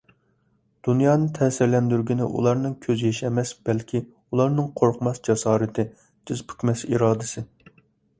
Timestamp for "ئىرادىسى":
6.89-7.45